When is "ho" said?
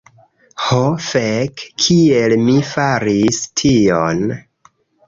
0.67-0.79